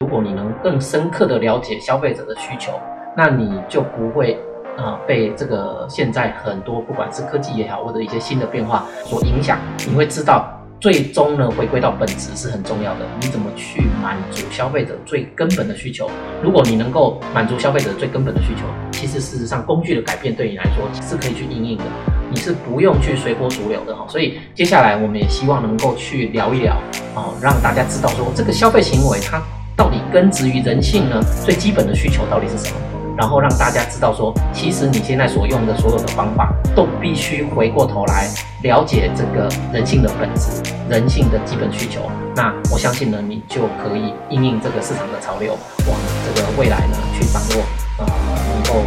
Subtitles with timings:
[0.00, 2.70] 如果你能更深刻的了解消费者的需求，
[3.16, 4.38] 那你就不会
[4.76, 9.58] 啊被这个现在很多不管是科技也好，或者一些新的变化所影响。
[9.88, 10.48] 你会知道，
[10.78, 13.00] 最终呢回归到本质是很重要的。
[13.20, 16.08] 你怎么去满足消费者最根本的需求？
[16.44, 18.62] 如果你能够满足消费者最根本的需求，
[18.92, 21.84] 其实事实上工具的改变对你来说是可以去应应的。
[22.30, 26.76] 你是不用去随波逐流的哈，所以接下来我们也希望能够去聊一聊，
[27.16, 29.42] 哦，让大家知道说这个消费行为它
[29.78, 32.80] 到底根植于人性呢最基本的需求到底是什么，
[33.16, 38.28] 然后让大家知道说，其实你现在所用的所有的方法都必须回过头来
[38.62, 42.00] 了解这个人性的本质，人性的基本需求。
[42.34, 47.64] 那我相信呢，你就可以应应这个市场的潮流，往这个未来呢去掌握，
[47.98, 48.06] 呃，
[48.52, 48.82] 能够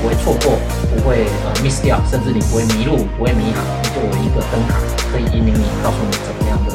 [0.00, 0.58] 不会错过。
[0.90, 3.62] 不会呃 miss 掉，甚至你不会迷路，不会迷航，
[3.94, 4.80] 就有一个灯塔
[5.12, 6.74] 可以引领你，告诉你怎么样的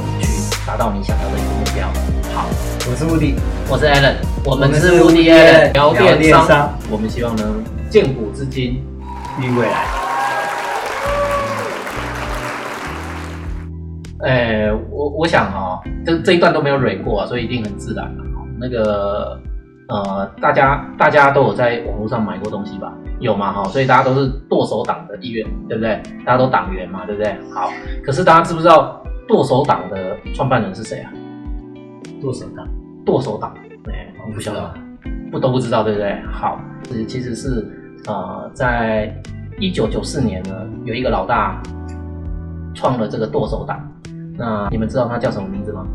[0.65, 1.87] 达到你想要的一个目标。
[2.33, 2.47] 好，
[2.89, 3.35] 我是目的，
[3.69, 8.83] 我是 Allen，我们是目的 Allen 聊电商，我们希望能见古至今，
[9.39, 9.85] 遇未来。
[14.23, 18.23] 哎，我我想哈，这这一段都没有蕊过啊，所以一定很自然的。
[18.57, 19.39] 那个
[19.87, 22.91] 呃，大家大家都有在网络上买过东西吧？
[23.19, 26.01] 有嘛哈，所以大家都是剁手党的意愿，对不对？
[26.25, 27.37] 大家都党员嘛，对不对？
[27.53, 27.69] 好，
[28.03, 31.11] 可是大家知不知道剁手党的创办人是谁啊？
[32.21, 32.67] 剁手党，
[33.05, 33.53] 剁手党，
[33.89, 34.73] 哎，我不晓得，
[35.31, 36.21] 不都不知道，对不对？
[36.31, 36.59] 好，
[36.89, 37.65] 是其实是
[38.07, 39.13] 呃，在
[39.59, 40.51] 一九九四年呢，
[40.83, 41.61] 有一个老大
[42.73, 43.79] 创了这个剁手党，
[44.37, 45.85] 那你们知道他叫什么名字吗？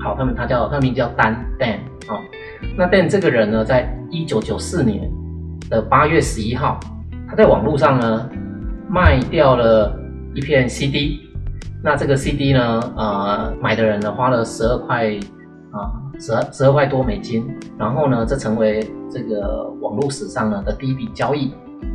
[0.00, 1.76] 好，他们他叫他名叫丹 Dan
[2.12, 2.18] 啊，
[2.76, 5.10] 那 Dan 这个人呢，在一九九四年。
[5.70, 6.78] 的八月十一号，
[7.26, 8.28] 他在网络上呢
[8.90, 9.98] 卖掉了
[10.34, 11.18] 一片 CD，
[11.84, 15.08] 那这个 CD 呢，呃，买的人呢花了十二块
[15.72, 17.44] 啊，十十二块多美金，
[17.76, 21.52] 然后呢，这成为这个网络史上呢的第一笔交易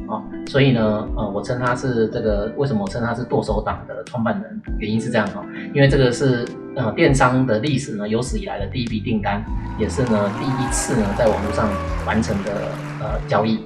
[0.10, 5.42] 啊，所以呢，呃，我称他是这个为什么我称他是剁手党的创办人，原因是这样哈，
[5.74, 6.46] 因为这个是
[6.76, 9.42] 呃电商的历史呢有史以来的第一笔订单，
[9.80, 11.70] 也是呢第一次呢在网络上
[12.06, 12.52] 完成的。
[13.00, 13.60] 呃，交易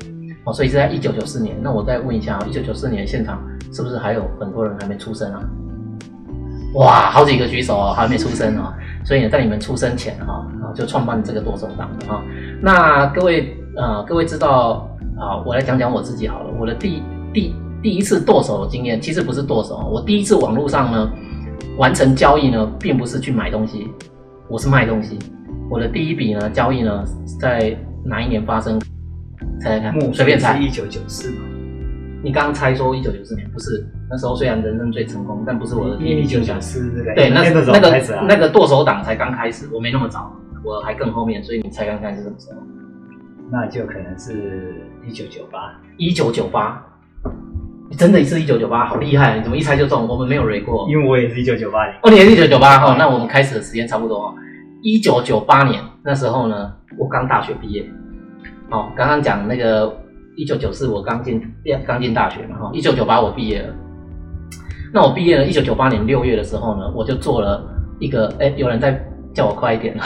[0.43, 1.55] 哦，所以是在一九九四年。
[1.61, 3.41] 那我再问一下啊，一九九四年现场
[3.71, 5.41] 是不是还有很多人还没出生啊？
[6.73, 8.73] 哇，好几个举手哦，还没出生哦。
[9.03, 12.21] 所以呢，在你们出生前哈，啊，就创办这个剁手党的哈。
[12.61, 14.87] 那各位呃，各位知道
[15.17, 16.49] 啊，我来讲讲我自己好了。
[16.59, 17.01] 我的第
[17.33, 21.11] 第第一次剁手的经验，其实不是剁手，我第一次网络上呢
[21.77, 23.89] 完成交易呢，并不是去买东西，
[24.47, 25.17] 我是卖东西。
[25.69, 27.03] 我的第一笔呢交易呢，
[27.39, 28.79] 在哪一年发生？
[29.59, 30.57] 猜猜看，随便猜。
[30.59, 31.41] 一九九四吗？
[32.23, 33.85] 你刚刚猜说一九九四年，不是？
[34.11, 35.95] 那时候虽然人生最成功，但不是我的。
[35.95, 40.29] 一九九四对，那那个那个剁手党才刚开始，我没那么早，
[40.65, 42.57] 我还更后面，所以你猜看看是什么时候？
[43.49, 45.79] 那就可能是一九九八。
[45.97, 46.83] 一九九八，
[47.89, 49.37] 你真的是一九九八，好厉害！
[49.37, 50.05] 你怎么一猜就中？
[50.05, 50.89] 我们没有 re 过。
[50.89, 51.95] 因为我也是一九九八年。
[52.03, 52.95] 哦，你也是一九九八哈？
[52.99, 54.35] 那我们开始的时间差不多。
[54.83, 57.85] 一九九八年那时候呢，我刚大学毕业。
[58.71, 60.01] 哦，刚刚讲那个
[60.35, 61.41] 一九九四，我刚进
[61.87, 63.73] 刚进大学嘛，哈，一九九八我毕业了。
[64.93, 67.63] 那我毕业了，一九九八年六月的时候呢，我就做了
[67.99, 69.01] 一个，哎，有人在
[69.33, 70.03] 叫我快一点了。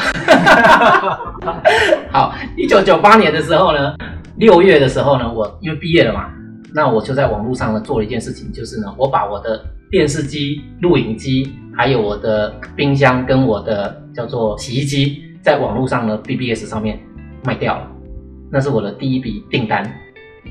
[2.12, 3.96] 好，一九九八年的时候呢，
[4.38, 6.30] 六月的时候呢，我因为毕业了嘛，
[6.72, 9.60] 那我就在网络上呢做了一件事情，就是呢，我把我的
[9.90, 17.00] 电视机、录影机，还有我的冰箱跟我的叫做洗衣机，在网络上呢 BBS 上面
[17.44, 17.88] 卖掉了。
[18.52, 19.92] 那是我的第一笔订单，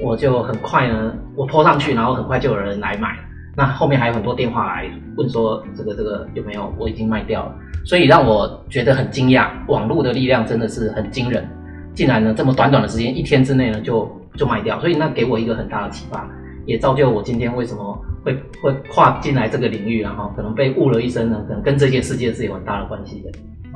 [0.01, 3.17] 我就很快呢，我泼上去，然后很快就有人来买。
[3.57, 7.55] 那后面还有很多电话来问说这个这个有没有，我已经卖掉了。
[7.85, 11.47] 所以让我觉得很惊讶，网络的力量真的是很惊人，
[11.95, 14.81] 竟然呢这么短短的时间，一天之内呢就就卖掉。
[14.81, 16.29] 所以那给我一个很大的启发，
[16.67, 23.31] 也造就我今天为什么会会跨进来这个领域，然后可能被误了一生呢，可能跟这些世界是有很大的关系的。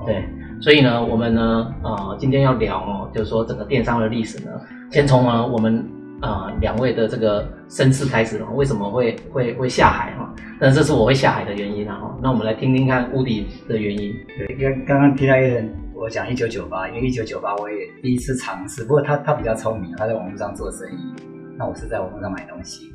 [0.06, 0.24] 对。
[0.60, 4.50] 所以呢，我们呢，呃，今天要聊哦，就是说整个电商的历史呢，
[4.90, 5.86] 先从呢我们
[6.20, 10.34] 呃两位的这个身世开始，为什么会会会下海哈？
[10.60, 12.16] 那这是我会下海的原因啊。
[12.22, 14.12] 那我们来听听看乌迪的原因。
[14.36, 21.14] 对，刚刚刚听到一个人我讲一九九八，因为一九九八我也第一次尝试，不过他他比较聪明，他在网络上做生意，
[21.56, 22.92] 那我是在网络上买东西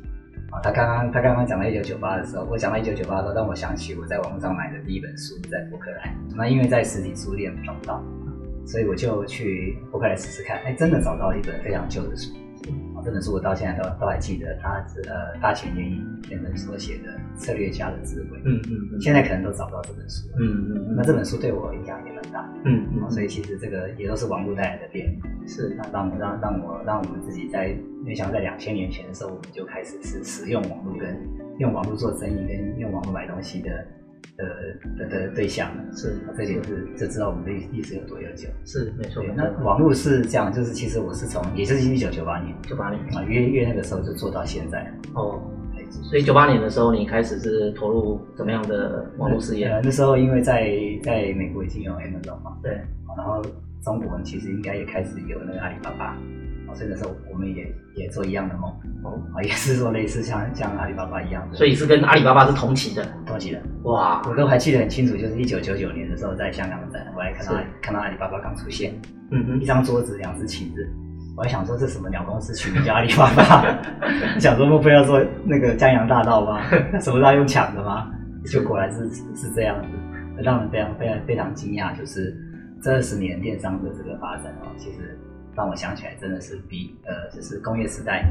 [0.50, 0.60] 啊。
[0.62, 6.14] 他刚刚他刚刚讲到一九九八的时候，我讲到一九九八的时候，让我想起我在网络上买的第一本书，在博客来。
[6.36, 8.02] 那因为在实体书店找不到，
[8.66, 10.58] 所以我就去博客来试试看。
[10.64, 12.30] 哎，真的找到了一本非常旧的书，
[12.94, 18.38] 啊，这本书我到现在都都还记得，他是呃大前研一那本所写的策略家的智慧。
[18.44, 20.36] 嗯嗯嗯现在可能都找不到这本书了。
[20.40, 25.28] 嗯嗯那这本书对我影响也很大，嗯啊所以其实这个也都是网络带来的变化。
[25.46, 31.16] 是那让我让让我让我们自己在没想到在两千年前的时候，我们就开始是使用网络跟
[31.58, 33.86] 用网络做生意跟用网络买东西的
[34.36, 34.44] 的
[34.98, 35.82] 的的对象了。
[35.92, 38.48] 是啊这就是就知道我们的历史有多悠久。
[38.64, 39.22] 是没错。
[39.36, 44.92] 那网络是这样，就是其实我是从也就是一九九八年九八年啊，约约那个时候就做到现在。
[45.14, 45.40] 哦，
[46.02, 49.66] 所以九八年的时候，你开始是投入怎么样的网络事业？
[49.68, 50.70] 呃，那时候因为在
[51.02, 53.42] 在美国已经有 Amazon 嘛，对，啊然后
[53.82, 56.18] 中国其实应该也开始有那个阿里巴巴，
[56.74, 58.70] 啊，所以那时候我们也也做一样的梦，
[59.04, 63.06] 哦，啊，也是做类似像像阿里巴巴一样的，所以是跟阿里巴巴是同期的。
[63.24, 63.60] 同期的。
[63.84, 68.92] 哇，我都还记得很清楚，就是一九九九年的时候，在香港展，我还看到看到阿里巴巴刚出现，
[69.30, 70.88] 嗯嗯一，张桌子，两只旗子。
[71.36, 73.82] 我还想说这什么鸟公司取名叫阿里巴巴？
[74.38, 76.60] 想说莫非要做那个江洋大盗吗？
[76.92, 78.08] 那什么都要用抢的吗？
[78.46, 79.88] 就果然是是这样子，
[80.42, 81.96] 让人非常非常非常惊讶。
[81.98, 82.36] 就是
[82.80, 85.18] 这二十年电商的这个发展哦，其实
[85.56, 88.24] 让我想起来真的是比呃，就是工业时代、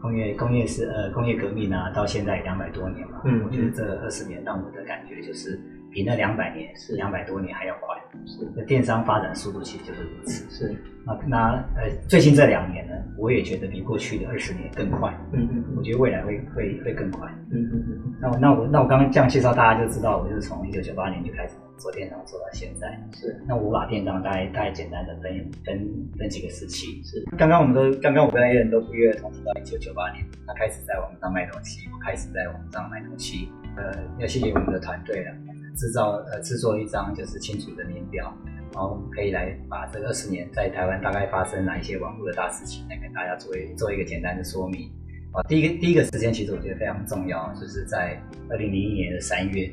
[0.00, 3.22] 工业工业是呃工业革命啊，到现在两百多年嘛。
[3.24, 5.58] 嗯我觉得这二十年让我的感觉就是
[5.90, 7.94] 比那两百年是两百多年还要快。
[8.26, 10.48] 是那电商发展速度其实就是如此。
[10.48, 10.74] 是，
[11.04, 15.12] 那那呃，最近这两年呢，我也觉得比过去的二十年更快。
[15.32, 17.28] 嗯嗯我觉得未来会会会更快。
[17.50, 22.88] 嗯嗯嗯那我那我那我刚刚这样介绍，大家就知道，我就是从一九九八年就开始做电商，做到现在。
[22.88, 27.02] 嗯，是那我把电商大概大概简单的分分分几个时期。
[27.04, 33.48] 是，刚刚我们都刚刚我跟 A 人都不约而同提到一九九八年，他开始在网上卖东西，我开始在网上卖东西。
[33.76, 35.32] 呃，要谢谢我们的团队了，
[35.76, 38.32] 制造呃制作一张就是清楚的年表，
[38.72, 44.88] 然后可以来把这个二十年在台湾大概发生哪一些网络的大事情，来跟大家做一做一个简单的说明。
[45.32, 48.16] 啊，第一个第一个时间其实我觉得非常重要，就是在
[48.48, 49.68] 二零零一年的三月，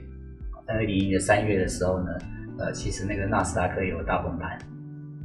[0.68, 2.12] 在二零零一年的三月的时候呢，
[2.60, 4.58] 呃，其实那个纳斯达克有大崩盘，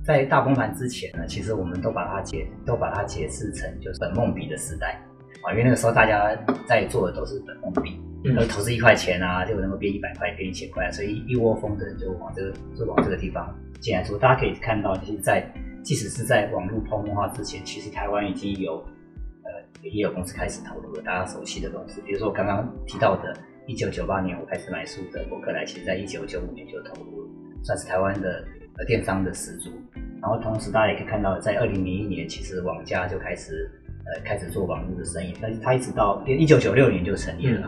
[0.04, 5.00] 在大崩盘之前呢，其实我们都把它解都把它解释成就是本梦比的时代。
[5.42, 6.34] 啊，因为那个时候大家
[6.66, 8.36] 在做的都是本梦比，嗯。
[8.36, 14.02] 呃，投资一块钱啊，就能够变一百块，变一千块，所以一窝蜂的人就往这个就往这个地方进来。
[14.02, 14.18] 做。
[14.18, 15.46] 大家可以看到，就是在
[15.84, 18.78] 即使是在网络泡沫化之前，其实台湾已经有
[19.44, 19.50] 呃
[19.82, 23.36] 也有公司开始投入了大家熟悉的东西，比如说我刚刚提到的，
[23.66, 27.30] 一九九八年我开始买书的伯克莱，其实在一九九五年就投入了，
[27.64, 28.44] 算是台湾的
[28.78, 29.70] 呃电商的始祖。
[30.22, 33.68] 然后同时大家也可以看到，在二零零一年，其实网家就开始
[34.06, 37.60] 呃开始做网络的生意，但是它一直到一九九六年就成立了，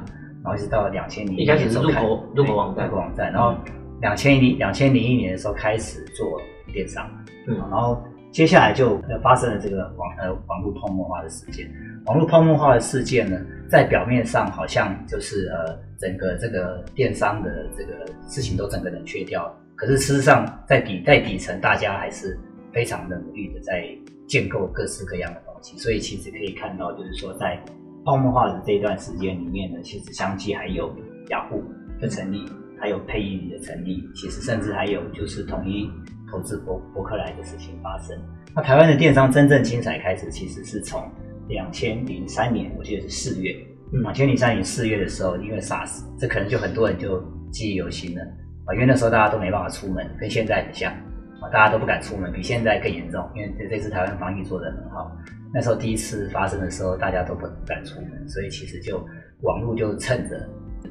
[0.45, 3.57] 然后一直到两千零一开始入口入口网站入口网站，然后
[4.01, 6.41] 两千零两千零一年的时候开始做
[6.73, 7.11] 电商，
[7.49, 11.69] 嗯然后接下来就呃发生了这个网呃网络泡沫化的事件。
[12.07, 13.37] 网络泡沫化的事件呢，
[13.69, 22.39] 在表面上好像就是呃整个这个电商的这个事情都整个冷却掉了，可是事实上在底在底层，大家还是
[22.73, 23.89] 非常的努力的在
[24.27, 25.77] 建构各式各样的东西。
[25.77, 27.61] 所以其实可以看到，就是说在
[28.05, 30.95] 泡沫化的这一段时间里面呢，其实相继还有
[31.31, 31.63] 雅虎
[32.01, 32.45] 的成立，
[32.79, 35.91] 还有配音的成立，其实甚至还有就是统一
[36.31, 38.17] 投资博博客来的事情发生。
[38.55, 41.11] 那台湾的电商真正精彩开始，其实是从
[41.49, 43.57] 两千零三年，我记得是四月，
[43.93, 48.23] 嗯两千零三年四月的时候，因为 SARS，这可能就很多人就记忆犹新了。
[48.67, 50.93] 啊，因为那时候大家都没办法出门，跟现在很像。
[51.41, 55.11] 啊，大家都不敢出门，比现在更严重，因为这这次台湾防疫做得很好。
[55.55, 58.99] 那时候第一次发生的时候，大家都不敢出门，所以其实就
[59.43, 60.37] 网络就趁着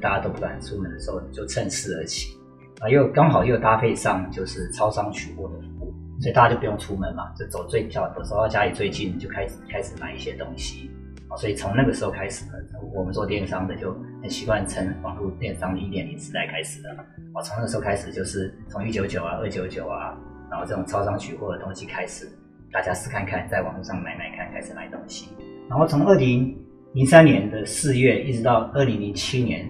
[0.00, 2.34] 大家都不敢出门的时候，就趁势而起。
[2.80, 10.90] 啊，又刚好又搭配上就是超商取货的服务，所以大家就不用出门嘛，就走最较走到家里最近就开始开始买一些东西，
[11.36, 12.52] 所以从那个时候开始呢，
[12.94, 13.92] 我们做电商的就
[14.22, 16.90] 很习惯称网络电商的一点零时代开始的。
[17.34, 20.16] 哦，从那个时候开始就是从一九九啊、二九九啊，
[20.50, 22.26] 然后这种超商取货的东西开始，
[22.72, 25.28] 大家试看看，在网络上买买看，开始买东西，
[25.68, 26.56] 然后从二零
[26.94, 29.68] 零三年的四月一直到二零零七年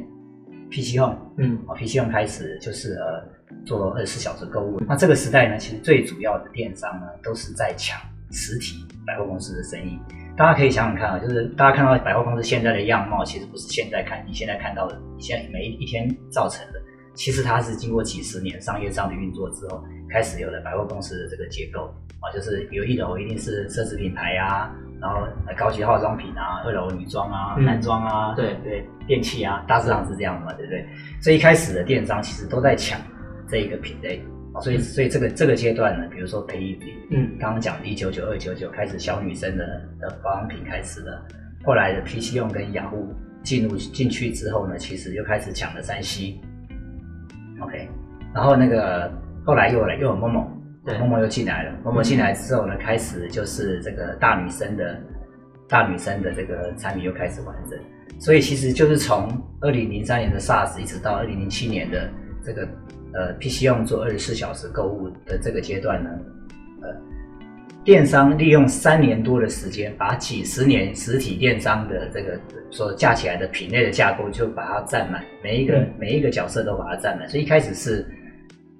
[0.71, 3.25] ，PC Home 嗯啊，PC Home 开始就是呃
[3.67, 4.81] 做二十四小时购物。
[4.87, 8.01] 那这个时代呢，其实最主要的电商呢都是在抢
[8.31, 9.99] 实体百货公司的生意。
[10.39, 16.81] 大家可以想想看啊，就是大家看到百货公司现在的样貌，其实不是现在看你现在看到的，你现在每一一天造成的，
[17.13, 27.65] 其实它是经过几十年商业上的运作之后，开始有了百货公司的这个结构啊，就是有一楼一定是奢侈品牌啊，然后呃高级化妆品啊，二楼女装啊、嗯。
[27.65, 28.55] 男装啊，对。
[28.63, 30.87] 对，电器啊，大致上是这样的嘛，对不对？
[31.21, 33.01] 所以一开始的电商其实都在抢
[33.49, 34.19] 这一个品类。
[34.19, 36.79] 啊，所以所以这个这个阶段呢，比如说培育，
[37.11, 37.37] 嗯。
[37.39, 39.65] 刚刚讲的一九九二九九开始小女生的
[40.01, 41.27] 的保养品开始了，
[41.65, 46.41] 后来的 PC 用跟雅虎进入进去之后呢，其实又开始抢了三西
[47.61, 47.89] ，OK，
[48.35, 49.13] 然后那个
[49.45, 50.51] 后来又来又有某某，
[50.85, 50.99] 对。
[50.99, 55.01] 某某又进来了，某某进来之后呢，开始就是这个大女生的
[55.69, 57.79] 大女生的这个产品又开始完整，
[58.19, 59.29] 所以其实就是从
[59.61, 62.11] 二零零三年的 SARS 一直到二零零七年的
[62.43, 62.67] 这个
[63.15, 66.11] 呃 PC 用做二十四小时购物的这个阶段呢，
[66.83, 66.89] 呃，
[67.85, 72.39] 电商利用三年多的时间，把几十年实体电商的这个
[72.71, 78.07] 所架起来的品类的架构就把它占满，每一个、嗯每一个角色都把它占满，所以一开始是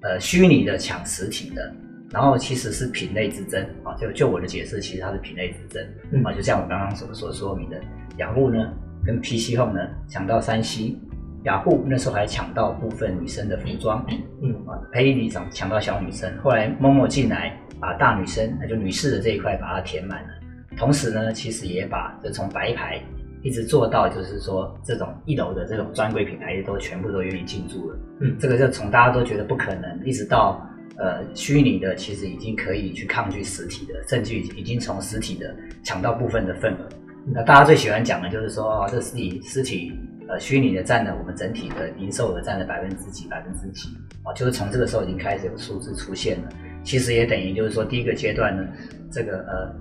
[0.01, 1.73] 呃虚拟的抢实体的。
[2.11, 7.79] 然后其实是品类之争啊，就就我的解释，其实它是品类之争嗯啊，就像我刚刚所所说明的，
[8.17, 8.73] 雅虎呢
[9.05, 10.99] 跟 PC Home 呢抢到山西，
[11.43, 14.05] 雅虎那时候还抢到部分女生的服装，
[14.41, 14.51] 嗯。
[14.67, 20.29] 啊，培理抢抢到小女生，后来某某进来把大女生，那就女士的这一块把它填满了，
[20.77, 23.01] 同时呢，其实也把这从白牌
[23.41, 28.35] 一直做到就是说这种一楼的这种专柜品牌都全部都愿意进驻了，嗯。
[28.37, 30.61] 这个就从大家都觉得不可能，一直到
[30.97, 36.89] 呃虚拟的其实已经可以去抗拒实体的，甚至已经从实体的抢到部分的份额。
[37.31, 39.93] 那大家最喜欢讲的就是说，哦，这实体实体
[40.29, 43.89] 呃虚拟的占了我们整体的零售额占了百分之几百分之几
[44.23, 46.49] 啊，就是从这个时候已经开始有数字出现了。
[46.83, 48.63] 其实也等于就是说，第一个阶段呢，
[49.11, 49.75] 这个呃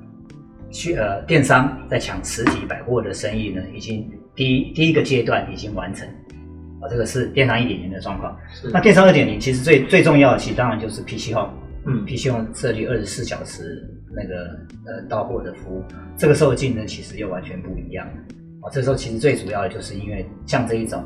[0.71, 6.09] 虚呃电商在抢实体百货的生意呢，已经第一第一个阶段已经完成
[6.81, 8.37] 啊，这个是电商一点零的状况。
[8.73, 11.52] 那电商二点零其实最最重要的，其实当然就是 PC Home。
[11.87, 13.83] 嗯 PC Home 设立二十四小时
[14.14, 15.85] 那个呃到货的服务，
[16.17, 18.07] 这个时候竞争其实又完全不一样
[18.69, 18.71] 哦。
[18.73, 21.03] 这时候其实最主要的就是因为像这一种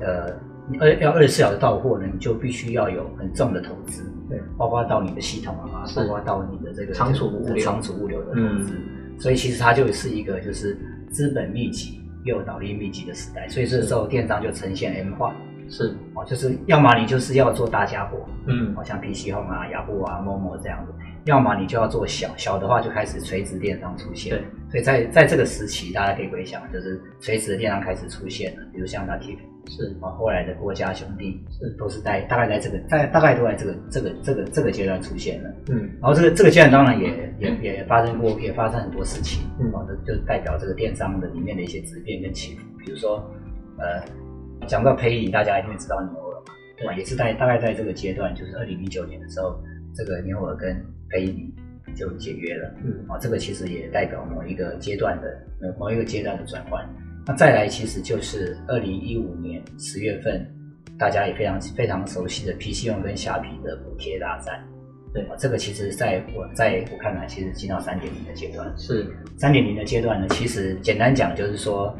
[0.00, 0.32] 呃
[0.68, 6.00] 你二要二十四小时到货呢，你就必须要有很重的投资，对，包括到你的系统啊，是。
[6.00, 7.64] 包括到你的这个仓储物流。
[7.64, 8.74] 仓储物流的投资，
[9.16, 10.76] 所以其实它就是一个就是
[11.08, 15.32] 资本密集又脑力密集的时代，所以这时候电商就呈现 M 化。
[15.68, 15.94] 是。
[16.14, 18.74] 哦，就是要么你就是要做大家伙，嗯。
[18.76, 20.92] 哦像 PC Home 啊、雅虎啊、陌陌这样子，
[21.26, 24.30] 要么你就要做小，小的话就开始垂直电商出现。
[24.30, 24.44] 对，
[24.76, 35.50] 所以在在这个时期，大家可以回想，就是垂直的电商开始出现了，比如像 Native 是啊，后来的郭家兄弟是都是在大概在这个在大概都在这个这个这个这个阶段出现了。
[35.70, 37.08] 嗯然后这个这个阶段当然也
[37.40, 39.72] 也也发生过，也发生很多事情，嗯
[40.06, 42.62] 就代表这个电商的里面的一些质变跟起伏。
[42.84, 43.16] 比如说，
[43.78, 44.04] 呃，
[44.66, 46.94] 讲到培理，大家一定会知道牛耳嘛，对吧？
[46.94, 49.58] 也是在大概在这个阶段，就是二零一九年的时候，
[49.94, 50.76] 这个牛耳跟
[51.08, 51.54] 培理
[51.96, 56.86] 就解约了，嗯啊，这个其实也代表某一个阶段的某某一个阶段的转换。
[57.26, 60.46] 那再来，其实就是二零一五年十月份，
[60.96, 64.62] 大家也非常非常熟悉的 PC 用跟虾皮的补贴大战。
[65.12, 68.70] 对啊，这个其实在我在我看来，其实进到三点零的阶段。
[68.76, 69.06] 是
[69.38, 71.96] 三点零的阶段呢，其实简单讲就是说，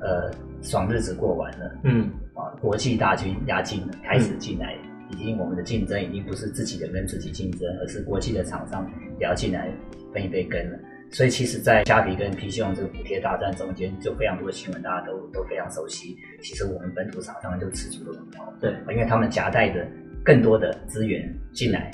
[0.00, 0.30] 呃，
[0.62, 4.78] 爽日子过完了嗯啊，国际大军压境了，开始进来，
[5.12, 9.70] 已经我们的竞争已经不是自己人跟自己竞争，而是国际的厂商也要进来
[10.12, 10.78] 分一杯羹了。
[11.10, 16.16] 所以其实，在虾皮跟 PC 用这个补贴大战中间，就非常多的新闻，大家都都非常熟悉。
[16.40, 19.86] 其实我们本土厂商就吃足了苦头，对因为他们夹带着
[20.24, 21.90] 更多的资源进来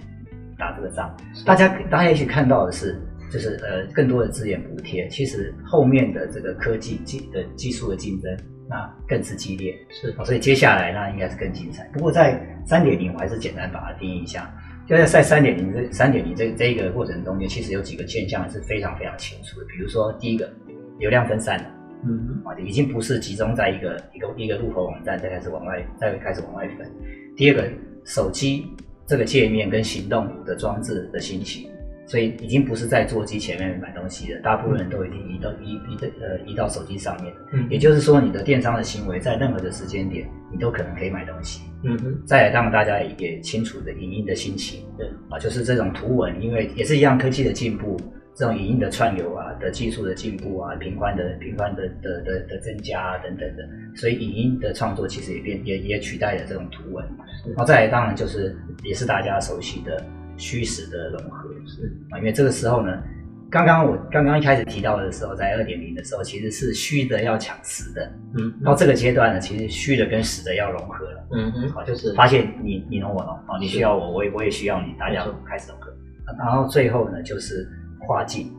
[0.57, 1.13] 打这个仗。
[1.45, 2.97] 大家大家也许看到的是，
[3.29, 8.37] 就是呃更多的资源补贴，其实后面的这个科技技的技术的竞争，
[8.69, 9.75] 那更是激烈。
[9.91, 11.89] 是所以接下来那应该是更精彩。
[11.93, 14.53] 不过在三点零，我还是简单把它定义一下。
[14.87, 19.67] 就是在三点零这三点零这这一个过程中间，其实有几个现象是非常非常清楚的。
[19.67, 20.51] 比如说，第一个，
[20.99, 21.71] 流量分散了
[22.07, 26.91] 嗯啊，已经不是集中在一个一个一个入口网站，再开始往外再开始往外分。
[27.37, 27.69] 第二个，
[28.05, 28.67] 手机
[29.07, 31.69] 这个界面跟行动的装置的兴起，
[32.09, 37.33] 所以已经不是在座机前面买东西了，大部分人都已经移到移移的呃移到手机上面。
[37.53, 41.63] 嗯也就是说，你的电商的行为在任何的时间点，你都可能可以买东西。
[41.85, 48.01] 嗯哼再来，当然大家也清楚的影音的兴起，对啊，就是这种图文，因为也是一样科技的进步，
[48.35, 57.05] 这种影音的串流啊的技术的进步啊，频宽的频宽的的的的增加啊等等的，所以影音的创作其实也变也也取代了这种图文。
[57.49, 60.03] 然后再来，当然就是也是大家熟悉的
[60.39, 63.03] 虚实的融合，是啊，因为这个时候呢，
[63.51, 71.27] 刚刚我刚刚一开始提到的时候，在二点零的时候，其实是虚的要抢实的，嗯到这个阶段呢，其实虚的跟实的要融合了。
[71.33, 75.93] 嗯嗯好，就是发现你你侬我侬哦，你需要我，我也我也需要你，大家开始融合。
[76.39, 77.69] 然后最后呢，就是
[78.07, 78.51] 跨境，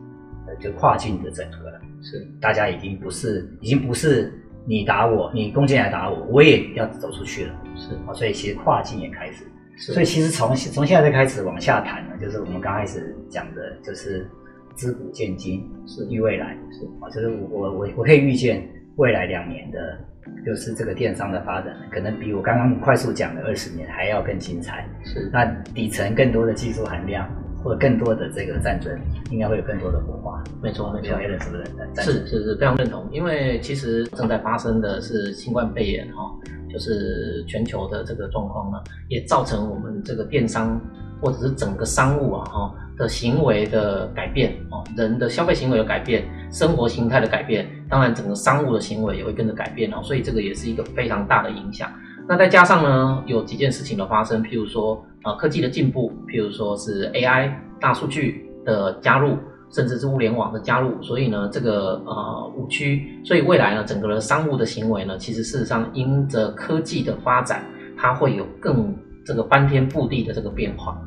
[0.46, 1.80] 呃，就跨境的整合了。
[2.02, 4.32] 是大家已经不是，已经不是
[4.66, 7.54] 你打我，你攻进来打我，我也要走出去了。
[7.76, 9.44] 是啊，所以其实跨境也开始。
[9.80, 14.28] 是所以其实从从现在开始往下谈呢，就是我们刚开始讲的，就是
[14.76, 18.62] 知古见今，是预未来是啊，就是我我我我可以预见
[18.96, 19.98] 未来两年的，
[20.44, 24.86] 就是这个电商的发展，可能比我刚刚快速讲的二十年还要更精彩。
[25.02, 25.44] 是那
[25.74, 27.26] 底层更多的技术含量，
[27.64, 28.92] 或者更多的这个战争，
[29.30, 30.42] 应该会有更多的火花。
[30.62, 31.16] 没错没错没有。
[31.16, 31.64] A 人是不是？
[32.02, 33.08] 是是是，非常认同。
[33.10, 36.30] 因为其实正在发生的是新冠肺炎哈、
[36.72, 40.80] 就是全球的这个状况呢，也造成我们这个电商
[41.20, 51.90] 或者是整个商务啊哈、的行为的改变哦，人的消费行为有改变，生活形态的改变，当然整个商务的行为也会跟着改变哦，所以这个也是一个非常大的影响。
[52.28, 59.36] 那再加上呢，有几件事情的发生，譬如说啊科技的进步，譬如说是 AI 大数据的加入，
[59.72, 67.64] 甚至是物联网的加入，所以呢，这个呃五区，所以未来呢，整个的商务的行为呢，其实事实上因着科技的发展，
[67.96, 71.00] 它会有更这个翻天覆地的这个变化。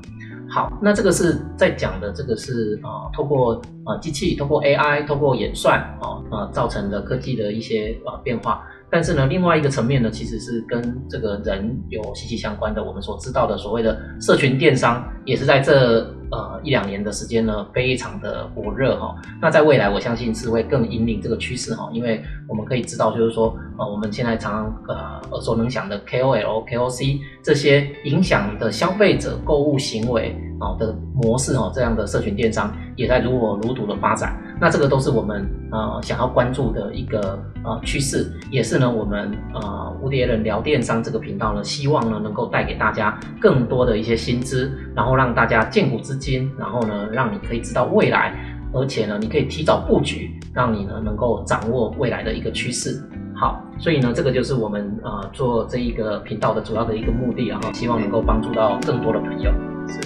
[0.50, 8.64] 好，那这个是在讲的，这个是呃，透过呃机器，透过 AI，透过演算啊呃造成的科技的一些呃变化。
[8.90, 12.84] 但是呢，另外一个层面呢，其实是跟这个人有息息相关的。
[12.84, 19.16] 我们所知道的所谓的社群电商，也是在这呃一两年的时间呢，非常的火热哈。
[19.40, 24.96] 那在未来，我相信是会更引领这个趋势哈，因为我们可以知道，就是说呃，我们现在常常呃
[25.32, 34.42] 耳熟能详的 KOL、KOC 这些影响的消费者购物行为啊的模式哦，这样的社群电商也在如火如荼的发展。
[34.64, 48.34] 那这个都是我们呃想要关注的一个呃趋势，也是呢我们呃无敌人聊电商这个频道呢，希望呢能够带给大家更多的一些新知，然后让大家见古知今，然后呢让你可以知道未来，
[48.72, 53.04] 而且呢你可以提早布局，让你呢能够掌握未来的一个趋势。
[53.36, 59.52] 好，所以呢这个就是我们呃做这一个频道的主要的一个目的，然后希望能够帮助到更多的朋友。
[59.90, 60.00] 是。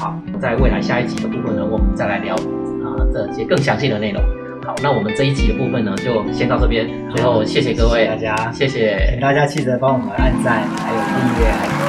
[0.00, 2.34] 好，在未来下一集的部分呢，我们再来聊
[2.98, 4.22] 啊、这些更详细的内容。
[4.66, 6.86] 好，那我们这一集的部分呢，就先到这边。
[7.14, 11.87] 最后，谢谢各位，谢谢大家谢谢请大家记得帮我们按赞，还有订阅，还有